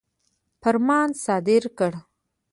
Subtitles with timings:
[0.61, 1.91] فرمان صادر کړ.